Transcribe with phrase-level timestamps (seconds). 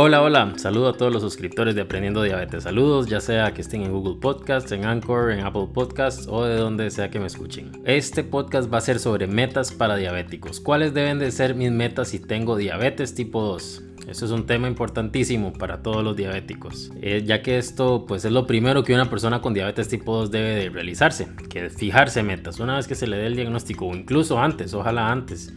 [0.00, 2.62] Hola, hola, saludo a todos los suscriptores de Aprendiendo Diabetes.
[2.62, 6.54] Saludos, ya sea que estén en Google Podcasts, en Anchor, en Apple Podcasts o de
[6.54, 7.72] donde sea que me escuchen.
[7.84, 10.60] Este podcast va a ser sobre metas para diabéticos.
[10.60, 13.82] ¿Cuáles deben de ser mis metas si tengo diabetes tipo 2?
[14.06, 18.30] Eso es un tema importantísimo para todos los diabéticos, eh, ya que esto pues es
[18.30, 22.22] lo primero que una persona con diabetes tipo 2 debe de realizarse, que es fijarse
[22.22, 25.52] metas una vez que se le dé el diagnóstico o incluso antes, ojalá antes.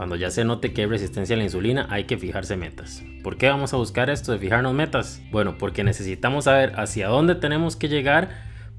[0.00, 3.04] Cuando ya se note que hay resistencia a la insulina, hay que fijarse metas.
[3.22, 5.20] ¿Por qué vamos a buscar esto de fijarnos metas?
[5.30, 8.30] Bueno, porque necesitamos saber hacia dónde tenemos que llegar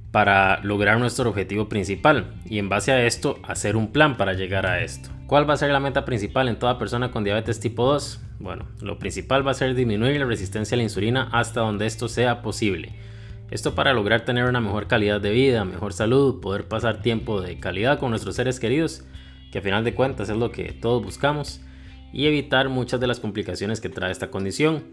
[0.09, 4.65] para lograr nuestro objetivo principal y en base a esto hacer un plan para llegar
[4.65, 5.11] a esto.
[5.27, 8.19] ¿Cuál va a ser la meta principal en toda persona con diabetes tipo 2?
[8.39, 12.07] Bueno, lo principal va a ser disminuir la resistencia a la insulina hasta donde esto
[12.07, 12.95] sea posible.
[13.51, 17.59] Esto para lograr tener una mejor calidad de vida, mejor salud, poder pasar tiempo de
[17.59, 19.05] calidad con nuestros seres queridos
[19.51, 21.61] que a final de cuentas es lo que todos buscamos,
[22.13, 24.83] y evitar muchas de las complicaciones que trae esta condición.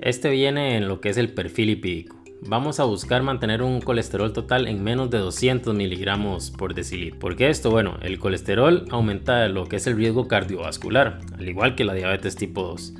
[0.01, 4.33] Este viene en lo que es el perfil lipídico vamos a buscar mantener un colesterol
[4.33, 7.19] total en menos de 200 miligramos por decilitro.
[7.19, 7.71] ¿Por qué esto?
[7.71, 12.37] Bueno, el colesterol aumenta lo que es el riesgo cardiovascular, al igual que la diabetes
[12.37, 12.95] tipo 2.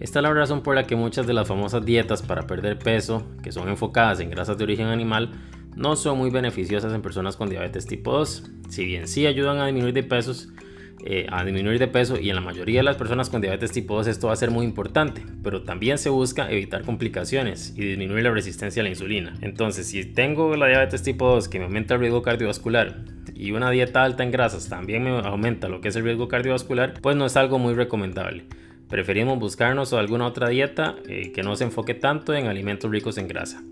[0.00, 3.26] Esta es la razón por la que muchas de las famosas dietas para perder peso,
[3.42, 5.30] que son enfocadas en grasas de origen animal,
[5.76, 8.50] no son muy beneficiosas en personas con diabetes tipo 2.
[8.70, 10.48] Si bien sí ayudan a disminuir de pesos,
[11.04, 13.96] eh, a disminuir de peso y en la mayoría de las personas con diabetes tipo
[13.96, 18.24] 2 esto va a ser muy importante, pero también se busca evitar complicaciones y disminuir
[18.24, 19.34] la resistencia a la insulina.
[19.40, 23.70] Entonces, si tengo la diabetes tipo 2 que me aumenta el riesgo cardiovascular y una
[23.70, 27.26] dieta alta en grasas también me aumenta lo que es el riesgo cardiovascular, pues no
[27.26, 28.44] es algo muy recomendable.
[28.88, 33.28] Preferimos buscarnos alguna otra dieta eh, que no se enfoque tanto en alimentos ricos en
[33.28, 33.62] grasa.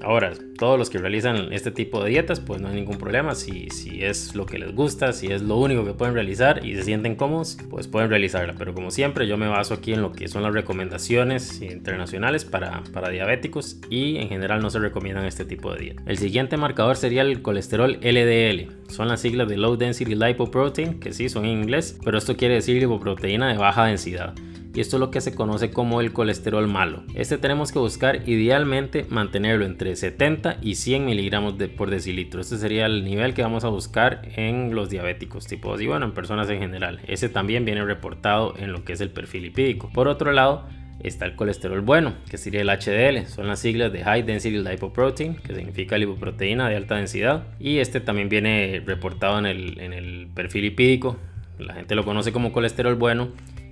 [0.00, 3.34] Ahora, todos los que realizan este tipo de dietas, pues no hay ningún problema.
[3.34, 6.74] Si, si es lo que les gusta, si es lo único que pueden realizar y
[6.74, 8.54] se sienten cómodos, pues pueden realizarla.
[8.58, 12.82] Pero como siempre, yo me baso aquí en lo que son las recomendaciones internacionales para,
[12.92, 16.02] para diabéticos y en general no se recomiendan este tipo de dieta.
[16.06, 18.72] El siguiente marcador sería el colesterol LDL.
[18.88, 22.54] Son las siglas de Low Density Lipoprotein, que sí son en inglés, pero esto quiere
[22.54, 24.34] decir lipoproteína de baja densidad
[24.74, 27.04] y esto es lo que se conoce como el colesterol malo.
[27.14, 32.40] Este tenemos que buscar idealmente mantenerlo entre 70 y 100 miligramos de, por decilitro.
[32.40, 36.06] Este sería el nivel que vamos a buscar en los diabéticos tipo 2 y bueno,
[36.06, 37.00] en personas en general.
[37.06, 39.90] Ese también viene reportado en lo que es el perfil lipídico.
[39.92, 40.66] Por otro lado,
[41.00, 43.28] está el colesterol bueno, que sería el HDL.
[43.28, 47.44] Son las siglas de High Density Lipoprotein, que significa lipoproteína de alta densidad.
[47.60, 51.16] Y este también viene reportado en el, en el perfil lipídico.
[51.58, 53.28] La gente lo conoce como colesterol bueno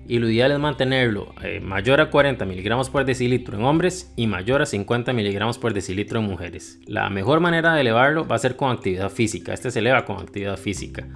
[0.07, 4.27] y lo ideal es mantenerlo eh, mayor a 40 miligramos por decilitro en hombres y
[4.27, 6.81] mayor a 50 miligramos por decilitro en mujeres.
[6.87, 9.53] La mejor manera de elevarlo va a ser con actividad física.
[9.53, 11.07] Este se eleva con actividad física.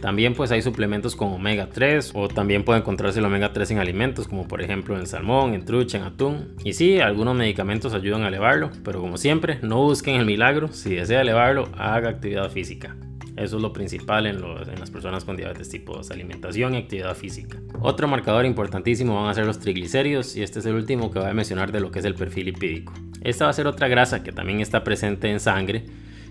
[0.00, 3.78] También pues hay suplementos con omega 3 o también puede encontrarse el omega 3 en
[3.78, 6.56] alimentos como por ejemplo en salmón, en trucha, en atún.
[6.62, 10.68] Y sí, algunos medicamentos ayudan a elevarlo, pero como siempre, no busquen el milagro.
[10.72, 12.94] Si desea elevarlo, haga actividad física.
[13.36, 17.58] Eso es lo principal en, las personas con diabetes tipo 2, alimentación y actividad física.
[17.80, 21.28] Otro marcador importantísimo van a ser los triglicéridos y este es el último que voy
[21.28, 22.92] a mencionar de lo que es el perfil lipídico.
[23.22, 25.84] Esta va a ser otra grasa que también está presente en sangre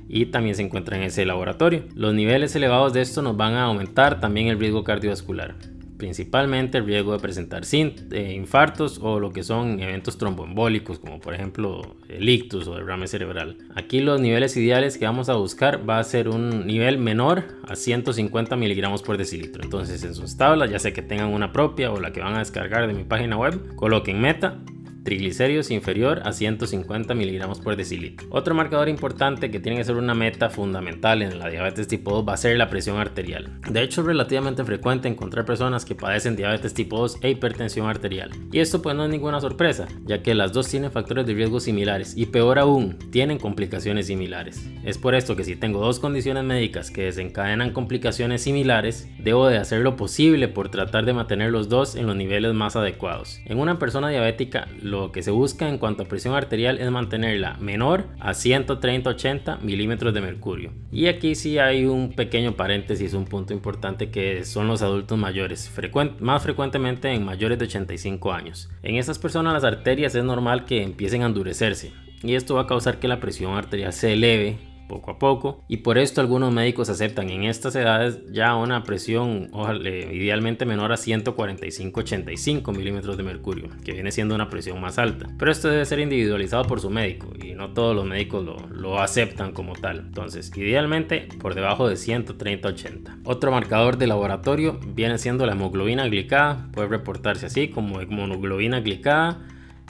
[0.07, 1.83] y también se encuentra en ese laboratorio.
[1.95, 5.55] Los niveles elevados de esto nos van a aumentar también el riesgo cardiovascular
[5.98, 11.34] principalmente el riesgo de presentar eh, infartos o lo que son eventos tromboembólicos, como por
[11.34, 13.57] ejemplo el ictus o derrame cerebral.
[13.75, 17.75] Aquí los niveles ideales que vamos a buscar va a ser un nivel menor a
[17.75, 19.63] 150 miligramos por decilitro.
[19.63, 22.39] Entonces en sus tablas, ya sea que tengan una propia o la que van a
[22.39, 24.60] descargar de mi página web, coloquen meta
[25.03, 28.27] triglicéridos inferior a 150 miligramos por decilitro.
[28.29, 32.27] Otro marcador importante que tiene que ser una meta fundamental en la diabetes tipo 2
[32.27, 33.59] va a ser la presión arterial.
[33.69, 38.31] De hecho, es relativamente frecuente encontrar personas que padecen diabetes tipo 2 e hipertensión arterial.
[38.51, 41.59] Y esto pues no es ninguna sorpresa, ya que las dos tienen factores de riesgo
[41.59, 44.69] similares y peor aún, tienen complicaciones similares.
[44.83, 49.57] Es por esto que si tengo dos condiciones médicas que desencadenan complicaciones similares, debo de
[49.57, 53.39] hacer lo posible por tratar de mantener los dos en los niveles más adecuados.
[53.45, 57.57] En una persona diabética, lo que se busca en cuanto a presión arterial es mantenerla
[57.60, 60.72] menor a 130-80 milímetros de mercurio.
[60.92, 65.72] Y aquí sí hay un pequeño paréntesis, un punto importante que son los adultos mayores,
[66.19, 68.69] más frecuentemente en mayores de 85 años.
[68.84, 71.92] En estas personas las arterias es normal que empiecen a endurecerse
[72.22, 75.63] y esto va a causar que la presión arterial se eleve poco a poco.
[75.68, 80.91] Y por esto algunos médicos aceptan en estas edades ya una presión ojalá, idealmente menor
[80.91, 85.27] a 145-85 milímetros de mercurio que viene siendo una presión más alta.
[85.38, 89.00] Pero esto debe ser individualizado por su médico y no todos los médicos lo, lo
[89.00, 90.00] aceptan como tal.
[90.00, 96.69] Entonces idealmente por debajo de 130-80 otro marcador de laboratorio viene siendo la hemoglobina glicada.
[96.74, 99.39] Puede reportarse así como hemoglobina glicada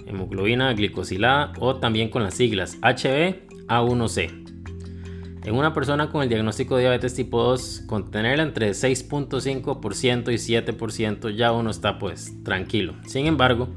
[0.06, 4.53] hemoglobina glicosilada o también con las siglas HB A1C
[5.44, 10.36] en una persona con el diagnóstico de diabetes tipo 2, con tenerla entre 6.5% y
[10.36, 12.96] 7% ya uno está pues tranquilo.
[13.06, 13.68] Sin embargo,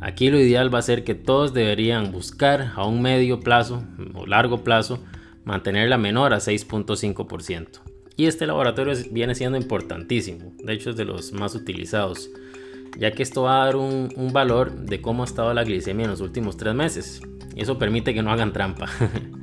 [0.00, 3.82] aquí lo ideal va a ser que todos deberían buscar a un medio plazo
[4.14, 5.02] o largo plazo
[5.44, 7.80] mantenerla menor a 6.5%.
[8.16, 12.30] Y este laboratorio viene siendo importantísimo, de hecho es de los más utilizados,
[12.98, 16.04] ya que esto va a dar un, un valor de cómo ha estado la glicemia
[16.04, 17.22] en los últimos tres meses.
[17.56, 18.88] Eso permite que no hagan trampa.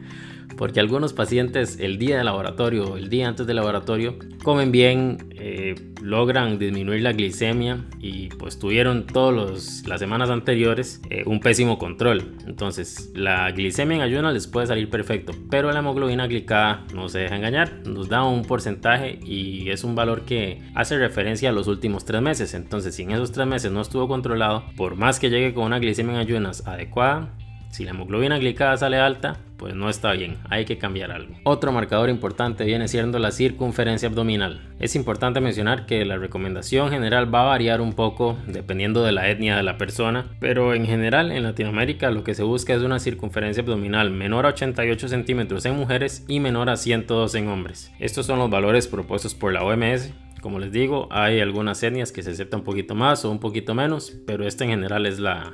[0.58, 5.76] porque algunos pacientes el día del laboratorio el día antes del laboratorio comen bien, eh,
[6.02, 12.36] logran disminuir la glicemia y pues tuvieron todas las semanas anteriores eh, un pésimo control.
[12.46, 17.20] Entonces la glicemia en ayuno les puede salir perfecto, pero la hemoglobina glicada no se
[17.20, 21.68] deja engañar, nos da un porcentaje y es un valor que hace referencia a los
[21.68, 22.54] últimos tres meses.
[22.54, 25.80] Entonces si en esos tres meses no estuvo controlado, por más que llegue con una
[25.80, 27.34] glicemia en ayunas adecuada,
[27.70, 31.36] si la hemoglobina glicada sale alta, pues no está bien, hay que cambiar algo.
[31.44, 34.62] Otro marcador importante viene siendo la circunferencia abdominal.
[34.80, 39.30] Es importante mencionar que la recomendación general va a variar un poco dependiendo de la
[39.30, 43.00] etnia de la persona, pero en general en Latinoamérica lo que se busca es una
[43.00, 47.92] circunferencia abdominal menor a 88 centímetros en mujeres y menor a 102 en hombres.
[48.00, 52.24] Estos son los valores propuestos por la OMS como les digo, hay algunas etnias que
[52.24, 55.52] se aceptan un poquito más o un poquito menos, pero este en general es la,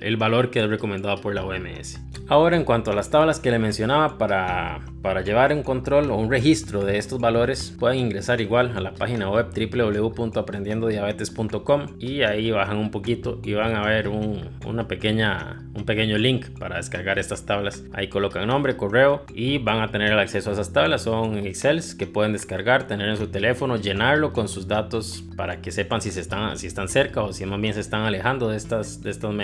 [0.00, 2.00] el valor que es recomendado por la OMS.
[2.26, 6.16] Ahora en cuanto a las tablas que le mencionaba, para, para llevar un control o
[6.16, 12.50] un registro de estos valores, pueden ingresar igual a la página web www.aprendiendodiabetes.com y ahí
[12.50, 17.18] bajan un poquito y van a ver un, una pequeña, un pequeño link para descargar
[17.18, 17.84] estas tablas.
[17.92, 21.02] Ahí colocan nombre, correo y van a tener el acceso a esas tablas.
[21.02, 25.70] Son Excels que pueden descargar, tener en su teléfono, llenarlo con sus datos para que
[25.70, 28.56] sepan si, se están, si están cerca o si más bien se están alejando de
[28.56, 29.34] estas, de estas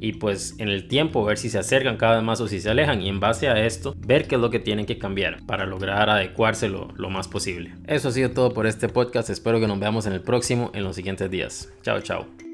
[0.00, 2.70] y pues en el tiempo ver si se acercan cada vez más o si se
[2.70, 5.66] alejan y en base a esto ver qué es lo que tienen que cambiar para
[5.66, 7.72] lograr adecuarse lo, lo más posible.
[7.86, 10.84] Eso ha sido todo por este podcast, espero que nos veamos en el próximo en
[10.84, 11.72] los siguientes días.
[11.82, 12.45] Chao, chao.